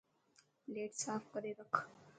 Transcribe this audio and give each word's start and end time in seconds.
پليٽ 0.63 0.91
صاف 1.03 1.23
ڪري 1.33 1.51
رک. 1.59 1.73